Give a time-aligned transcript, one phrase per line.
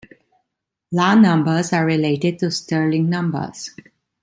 [0.91, 3.69] Lah numbers are related to Stirling numbers.